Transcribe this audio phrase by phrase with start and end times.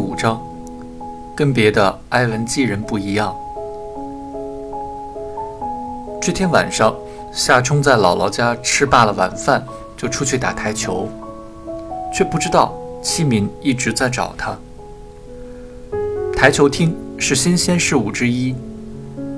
[0.00, 0.40] 五章，
[1.36, 3.36] 跟别的埃文基人不一样。
[6.20, 6.94] 这天晚上，
[7.32, 9.62] 夏冲在姥姥家吃罢了晚饭，
[9.96, 11.06] 就出去打台球，
[12.12, 14.56] 却不知道戚敏一直在找他。
[16.34, 18.54] 台球厅是新鲜事物之一，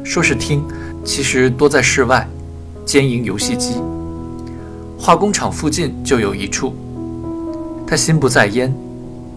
[0.05, 0.65] 说是厅，
[1.05, 2.27] 其实多在室外，
[2.87, 3.75] 兼营游戏机。
[4.97, 6.73] 化工厂附近就有一处。
[7.85, 8.73] 他心不在焉。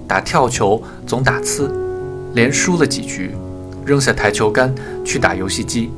[0.08, 1.70] 打跳球总打呲，
[2.34, 3.32] 连输了几局，
[3.86, 4.74] 扔下台球杆
[5.04, 5.90] 去打游戏机。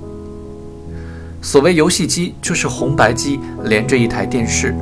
[1.41, 4.73] 所谓游戏机，就是红白机连着一台电视，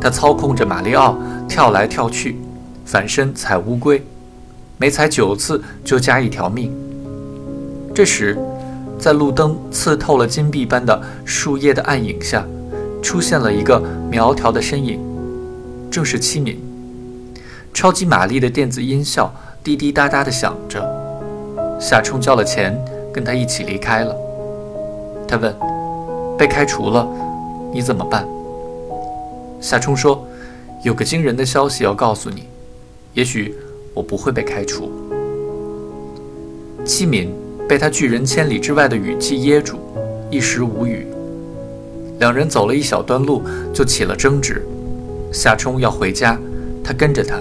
[0.00, 1.18] 他操控着马里奥
[1.48, 2.36] 跳来跳去，
[2.84, 4.02] 反身踩乌龟，
[4.78, 6.72] 每踩九次就加一条命。
[7.94, 8.38] 这时，
[8.98, 12.44] 在路灯刺透了金币般的树叶的暗影下，
[13.02, 15.00] 出现了一个苗条的身影，
[15.90, 16.58] 正是七敏。
[17.74, 20.80] 超级玛丽的电子音效滴滴答答地响着。
[21.80, 22.80] 夏冲交了钱，
[23.12, 24.16] 跟他一起离开了。
[25.26, 25.52] 他问
[26.38, 27.06] ：“被开除了，
[27.72, 28.24] 你怎么办？”
[29.60, 30.24] 夏冲说
[30.84, 32.44] ：“有个惊人的消息要告诉你，
[33.12, 33.54] 也许
[33.92, 34.88] 我不会被开除。”
[36.86, 37.34] 戚敏
[37.68, 39.78] 被他拒人千里之外的语气噎住，
[40.30, 41.08] 一时无语。
[42.20, 43.42] 两人走了一小段路，
[43.74, 44.64] 就起了争执。
[45.32, 46.38] 夏冲要回家，
[46.84, 47.36] 他跟着他。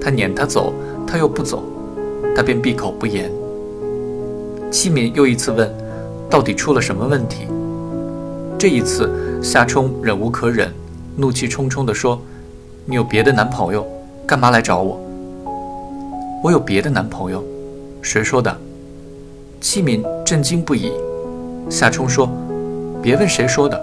[0.00, 0.72] 他撵他走，
[1.06, 1.62] 他又不走，
[2.34, 3.30] 他便闭口不言。
[4.70, 5.72] 戚敏又一次问
[6.28, 7.46] ：“到底出了什么问题？”
[8.58, 9.10] 这一次，
[9.42, 10.72] 夏冲忍无可忍，
[11.16, 12.20] 怒气冲冲地说
[12.84, 13.86] ：“你有别的男朋友，
[14.26, 15.00] 干嘛来找我
[16.44, 17.42] ？”“我有别的男朋友？
[18.02, 18.54] 谁说的？”
[19.60, 20.92] 戚敏震惊不已。
[21.70, 22.28] 夏冲说
[23.02, 23.80] ：“别问谁说的。”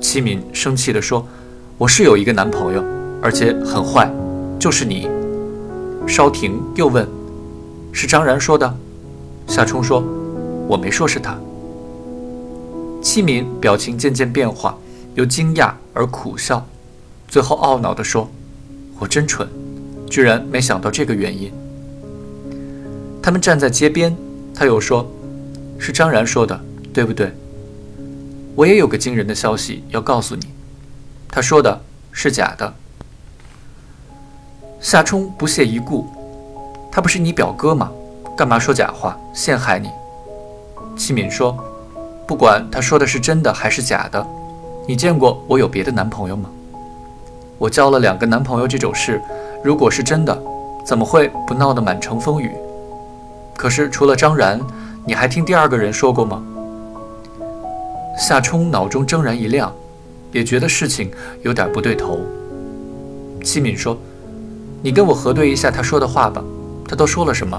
[0.00, 1.26] 戚敏生气地说
[1.78, 2.82] ：“我是有一个男朋友，
[3.22, 4.10] 而且很坏。”
[4.64, 5.06] 就是你，
[6.06, 7.06] 稍停，又问
[7.92, 8.74] ：“是张然说的？”
[9.46, 10.02] 夏冲说
[10.66, 11.36] ：“我没说是他。”
[13.04, 14.74] 戚敏表情渐渐变化，
[15.16, 16.66] 由惊讶而苦笑，
[17.28, 18.26] 最后懊恼地说
[18.98, 19.46] ：“我真蠢，
[20.08, 21.52] 居然没想到这个原因。”
[23.22, 24.16] 他们站在街边，
[24.54, 25.06] 他又说
[25.78, 26.58] ：“是张然说的，
[26.90, 27.30] 对不对？”
[28.56, 30.46] 我也有个惊人的消息要告诉你，
[31.28, 31.82] 他说的
[32.12, 32.74] 是假的。
[34.84, 36.06] 夏冲不屑一顾，
[36.92, 37.90] 他不是你表哥吗？
[38.36, 39.88] 干嘛说假话陷害你？
[40.94, 41.56] 戚敏说
[42.28, 44.26] ：“不管他说的是真的还是假的，
[44.86, 46.50] 你见过我有别的男朋友吗？
[47.56, 49.18] 我交了两个男朋友这种事，
[49.64, 50.38] 如果是真的，
[50.84, 52.52] 怎么会不闹得满城风雨？
[53.56, 54.60] 可是除了张然，
[55.06, 56.44] 你还听第二个人说过吗？”
[58.20, 59.72] 夏冲脑中铮然一亮，
[60.30, 62.18] 也觉得事情有点不对头。
[63.42, 63.96] 戚敏说。
[64.84, 66.44] 你跟我核对一下他说的话吧，
[66.86, 67.58] 他都说了什么？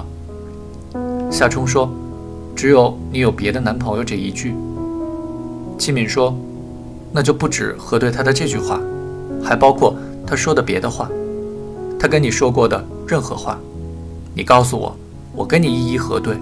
[1.28, 1.90] 夏冲说
[2.54, 4.54] ：“只有你有别的男朋友这一句。”
[5.76, 6.32] 齐敏说
[7.10, 8.80] ：“那就不止核对他的这句话，
[9.42, 11.10] 还包括他说的别的话，
[11.98, 13.58] 他跟你说过的任何话，
[14.32, 14.96] 你告诉我，
[15.34, 16.36] 我跟你一一核对。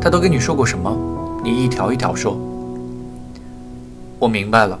[0.00, 0.96] 他都跟你说过什么？
[1.42, 2.38] 你一条一条说。”
[4.20, 4.78] 我明白了，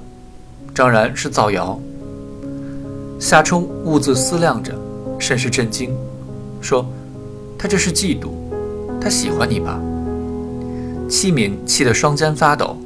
[0.72, 1.76] 张然是造谣。
[3.24, 4.78] 夏冲兀自思量着，
[5.18, 5.96] 甚是震惊，
[6.60, 6.84] 说
[7.58, 8.32] ：“他这是嫉妒，
[9.00, 9.80] 他喜欢你吧？”
[11.08, 12.76] 戚敏气得双肩发抖：“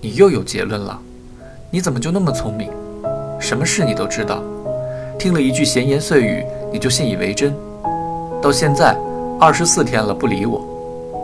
[0.00, 0.98] 你又有结论了？
[1.70, 2.70] 你怎么就那么聪明？
[3.38, 4.42] 什么事你都知道？
[5.18, 6.42] 听了一句闲言碎语，
[6.72, 7.54] 你就信以为真？
[8.40, 8.96] 到现在
[9.38, 10.66] 二十四天了不理我，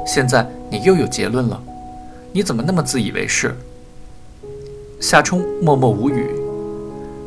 [0.06, 1.58] 现在你又有结论了？
[2.30, 3.56] 你怎么那么自以为是？”
[5.00, 6.28] 夏冲默默无语。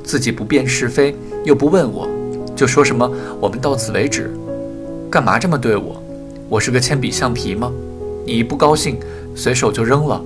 [0.07, 1.13] 自己不辨是非，
[1.43, 2.07] 又不问我，
[2.55, 4.31] 就说什么我们到此为止，
[5.11, 6.01] 干嘛这么对我？
[6.47, 7.69] 我是个铅笔橡皮吗？
[8.25, 8.97] 你一不高兴，
[9.35, 10.21] 随手就扔了。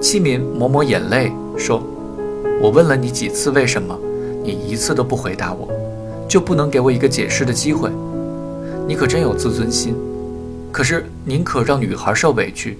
[0.00, 1.80] 七敏抹抹眼泪说
[2.60, 3.96] ：“我问了你几次为什么，
[4.42, 5.68] 你一次都不回答我，
[6.28, 7.88] 就不能给我一个解释的机会？
[8.84, 9.94] 你可真有自尊心，
[10.72, 12.76] 可是宁可让女孩受委屈。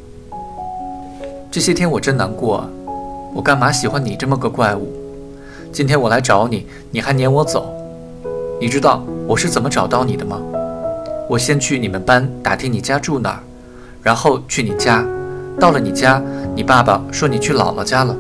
[1.49, 2.69] 这些天我真难过啊，
[3.37, 4.93] 我干嘛喜欢你这么个怪物？”
[5.73, 7.73] 今天我来找你，你还撵我走。
[8.61, 10.41] 你知道我是怎么找到你的吗？
[11.29, 13.41] 我先去你们班打听你家住哪儿，
[14.03, 15.05] 然后去你家。
[15.61, 16.21] 到了你家，
[16.57, 18.17] 你爸爸说你去姥姥家了，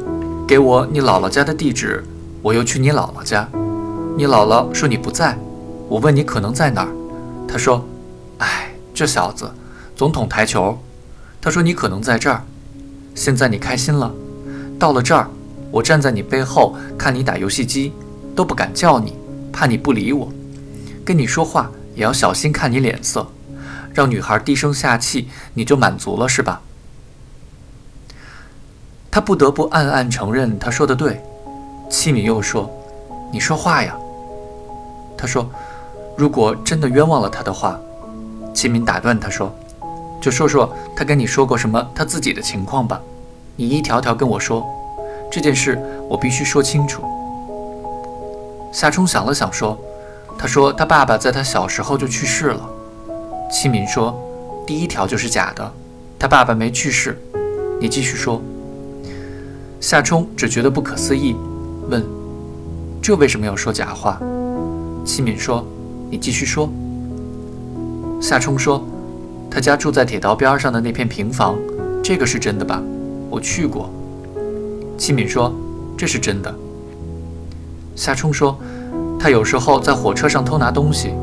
[0.47, 2.05] 给我你姥姥家的地址。
[2.41, 3.49] 我又去你姥姥家，
[4.17, 5.37] 你姥姥说你不在。
[5.89, 6.89] 我问你可能在哪儿，
[7.49, 7.85] 他说
[8.39, 9.51] ：“哎，这小子，
[9.97, 10.79] 总统台球。”
[11.43, 12.43] 他说你可能在这儿。
[13.15, 14.13] 现在你开心了，
[14.79, 15.29] 到了这儿。
[15.71, 17.93] 我站在你背后看你打游戏机，
[18.35, 19.17] 都不敢叫你，
[19.53, 20.29] 怕你不理我。
[21.05, 23.27] 跟你说话也要小心看你脸色，
[23.95, 26.61] 让女孩低声下气，你就满足了是吧？
[29.11, 31.21] 他不得不暗暗承认他说的对。
[31.89, 32.71] 七敏又说
[33.33, 33.97] ：“你说话呀。”
[35.19, 35.51] 他说
[36.17, 37.79] ：“如果真的冤枉了他的话。”
[38.55, 39.53] 戚敏打断他说
[40.21, 43.01] ：“就说说他跟你说过什么他自己的情况吧，
[43.57, 44.65] 你一条条跟我说。
[45.31, 45.79] 这件事
[46.09, 47.03] 我必须说清楚。”
[48.73, 49.79] 夏冲想了想说
[50.39, 52.69] ：“他说他爸爸在他小时候就去世了。”
[53.51, 54.17] 戚敏说
[54.67, 55.73] ：“第一条就是假的，
[56.19, 57.21] 他爸爸没去世。
[57.81, 58.41] 你继续说。”
[59.81, 61.35] 夏冲只觉得不可思议，
[61.89, 62.05] 问
[63.03, 64.21] ：“这为什么要说假话？”
[65.05, 65.67] 戚敏说
[66.11, 66.69] ：“你继续说。”
[68.21, 68.85] 夏冲说
[69.51, 71.59] ：“他家住在铁道边上的那片平房，
[72.05, 72.81] 这个是真的吧？
[73.31, 73.91] 我去过。”
[75.01, 75.51] 戚敏说
[75.97, 76.55] ：“这是真的。”
[77.97, 78.61] 夏冲说
[79.19, 81.15] ：“他有时候在火车上偷拿东西。”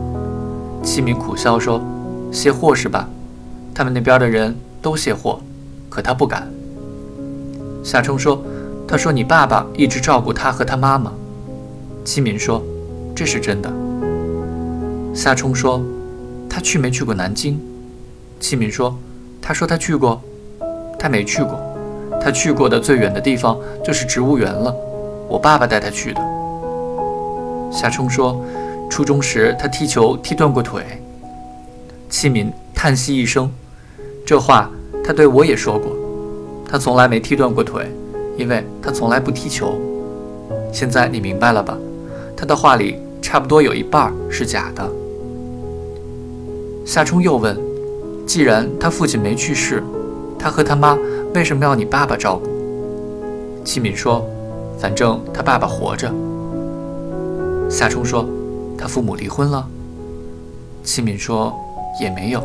[0.83, 1.79] 戚敏苦笑说
[2.33, 3.07] ：“卸货是吧？
[3.75, 5.39] 他们那边的人都卸货，
[5.89, 6.51] 可他不敢。”
[7.85, 8.43] 夏冲说
[8.87, 11.13] ：“他说你爸爸一直照顾他和他妈妈。”
[12.03, 12.63] 戚敏说
[13.15, 13.71] ：“这是真的。”
[15.13, 15.79] 夏冲说。
[16.49, 17.59] 他去没去过南京？
[18.39, 18.97] 戚敏说
[19.39, 20.19] ：“他说他去过，
[20.97, 21.61] 他没去过。
[22.27, 24.75] 他去过的最远的地方就是植物园了。
[25.29, 26.19] 我爸爸带他去的。”
[27.71, 28.43] 夏冲说
[28.91, 30.83] ：“初中时他踢球踢断过腿。”
[32.11, 33.49] 戚敏叹息一声
[34.27, 34.69] ：“这话
[35.01, 35.89] 他对我也说过。
[36.69, 37.89] 他从来没踢断过腿，
[38.35, 39.79] 因为他从来不踢球。
[40.73, 41.77] 现在你明白了吧？
[42.35, 44.85] 他的话里差不多有一半是假的。”
[46.83, 47.57] 夏冲又问
[48.27, 49.81] ：“既然他父亲没去世，
[50.37, 50.97] 他和他妈
[51.37, 52.49] 为什么要你爸爸照顾？”
[53.63, 54.25] 戚敏说
[54.81, 56.11] ：“反正他爸爸活着。”
[57.69, 58.27] 夏冲说
[58.75, 59.63] ：“他父母离婚了？”
[60.83, 61.55] 戚敏说
[62.01, 62.43] ：“也没有，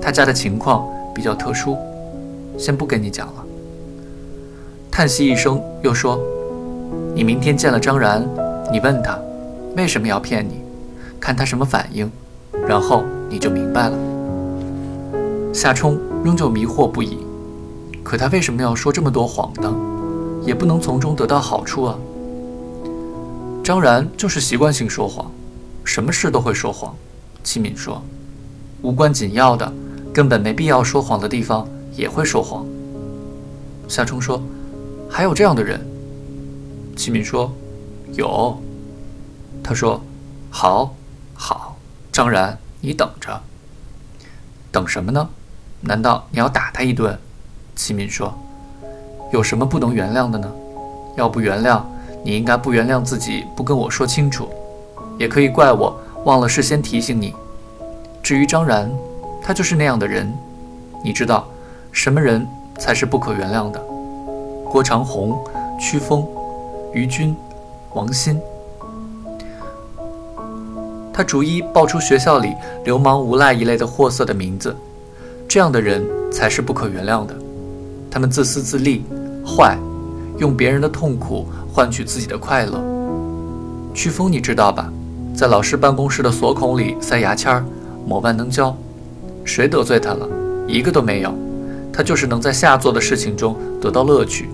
[0.00, 0.84] 他家的情况
[1.14, 1.76] 比较特殊，
[2.58, 3.44] 先不跟你讲了。”
[4.90, 6.18] 叹息一声，又说
[7.14, 8.28] ：“你明天见了张然，
[8.72, 9.16] 你问他
[9.76, 10.60] 为什么要骗你，
[11.20, 12.10] 看他什么反应，
[12.66, 13.96] 然后。”你就明白了。
[15.54, 17.16] 夏冲仍旧迷惑不已，
[18.02, 19.72] 可他为什么要说这么多谎呢？
[20.44, 21.96] 也不能从中得到好处啊。
[23.62, 25.30] 张然就是习惯性说谎，
[25.84, 26.94] 什么事都会说谎。
[27.44, 28.02] 齐敏说，
[28.82, 29.72] 无关紧要的、
[30.12, 32.66] 根本没必要说谎的地方也会说谎。
[33.88, 34.42] 夏冲说，
[35.08, 35.80] 还有这样的人。
[36.96, 37.52] 齐敏说，
[38.14, 38.60] 有。
[39.62, 40.00] 他说，
[40.50, 40.94] 好，
[41.34, 41.76] 好，
[42.10, 42.58] 张然。
[42.84, 43.40] 你等着，
[44.72, 45.30] 等什么呢？
[45.82, 47.16] 难道你要打他一顿？
[47.82, 48.32] 齐敏说
[49.34, 50.48] ：“有什么不能原谅的呢？
[51.16, 51.82] 要不原谅，
[52.22, 54.48] 你应该不原谅自己，不跟我说清楚，
[55.18, 57.34] 也可以怪我忘了事先提醒你。
[58.22, 58.88] 至于张然，
[59.42, 60.32] 他就是那样的人。
[61.02, 61.48] 你知道，
[61.90, 62.46] 什么人
[62.78, 63.82] 才是不可原谅的？
[64.70, 65.36] 郭长红、
[65.76, 66.24] 曲峰、
[66.92, 67.34] 于军、
[67.94, 68.40] 王鑫。”
[71.12, 72.54] 他逐一报出学校里
[72.84, 74.76] 流氓无赖一类的货色的名字，
[75.48, 77.34] 这样的人才是不可原谅的。
[78.12, 79.06] 他们自私自利，
[79.42, 79.78] 坏，
[80.36, 82.78] 用别人的痛苦换取自己的快乐。
[83.94, 84.92] 曲风你知道吧？
[85.34, 87.64] 在老师办公室的锁孔里塞牙签儿，
[88.06, 88.76] 抹万能胶。
[89.46, 90.28] 谁得罪他了？
[90.68, 91.32] 一个都没有。
[91.90, 94.50] 他就是能在下作的事情中得到乐趣。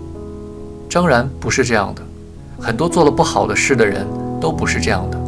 [0.89, 2.03] 张然不是这样的，
[2.61, 4.07] 很多做了不好的事的人
[4.41, 5.21] 都不是这样的。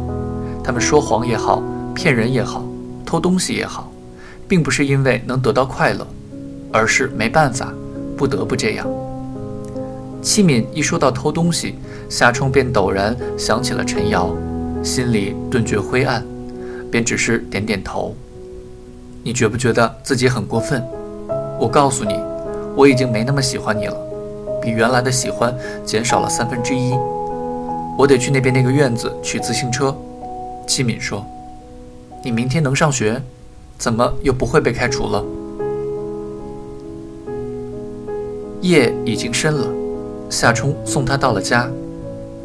[0.63, 1.61] 他们说谎也好，
[1.93, 2.63] 骗人也好，
[3.05, 3.91] 偷东西也好，
[4.47, 6.07] 并不是因为能得到快乐，
[6.71, 7.73] 而是没办法，
[8.21, 8.87] 不得不这样。
[10.21, 11.73] 戚敏一说到偷东西，
[12.07, 14.29] 夏冲便陡然想起了陈瑶，
[14.83, 16.23] 心里顿觉灰暗，
[16.91, 18.15] 便只是点点头。
[19.23, 20.83] 你觉不觉得自己很过分？
[21.59, 22.13] 我告诉你，
[22.75, 23.97] 我已经没那么喜欢你了，
[24.61, 25.51] 比原来的喜欢
[25.83, 26.93] 减少了三分之一。
[27.97, 29.97] 我得去那边那个院子取自行车。
[30.67, 31.25] 戚敏说
[32.23, 33.19] ：“你明天能上学，
[33.79, 35.25] 怎么又不会被开除了？”
[38.61, 39.67] 夜已经深了，
[40.29, 41.67] 夏冲送他到了家，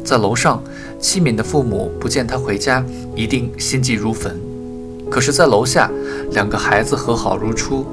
[0.03, 0.63] 在楼上，
[0.99, 2.83] 戚敏的父母不见他回家，
[3.15, 4.31] 一定心急如焚；
[5.11, 5.91] 可是，在楼下，
[6.31, 7.85] 两个孩子和好如初，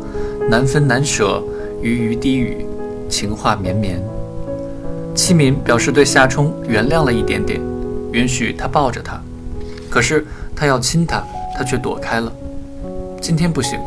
[0.48, 1.42] 难分难舍，
[1.82, 2.64] 鱼鱼低语，
[3.10, 4.02] 情话绵绵。
[5.14, 7.60] 戚敏表示对夏冲原谅了一点点，
[8.12, 9.20] 允许他抱着他。
[9.90, 10.26] 可是
[10.56, 11.22] 他要亲他，
[11.56, 12.32] 他却躲开了。
[13.20, 13.78] 今天不行，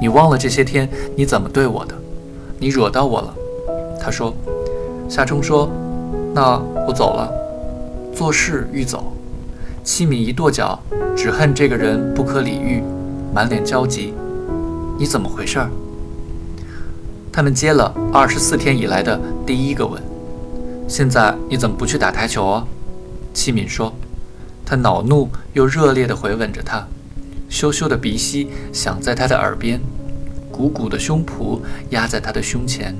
[0.00, 1.94] 你忘了这些天你怎么对我的？
[2.58, 3.34] 你惹到我了。
[4.10, 4.34] 说。
[5.08, 5.70] 夏冲说
[6.34, 7.30] ：“那我走了。”
[8.14, 9.12] 做事欲走，
[9.82, 10.78] 七敏一跺脚，
[11.16, 12.82] 只恨这个人不可理喻，
[13.32, 14.12] 满脸焦急。
[14.98, 15.70] 你怎么回事儿？
[17.32, 20.02] 他们接了二十四天以来的第一个吻。
[20.86, 22.66] 现在你怎么不去打台球啊？
[23.32, 23.92] 七敏说。
[24.66, 26.86] 他恼怒又热烈地回吻着她，
[27.48, 29.80] 羞羞的鼻息响在他的耳边，
[30.52, 31.58] 鼓鼓的胸脯
[31.90, 32.94] 压在他的胸前。